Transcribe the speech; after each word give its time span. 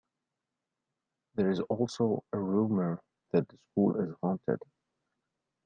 There 1.35 1.51
is 1.51 1.59
also 1.59 2.23
a 2.33 2.39
rumour 2.39 2.99
that 3.33 3.47
the 3.47 3.57
school 3.69 3.99
is 4.01 4.15
haunted. 4.23 4.57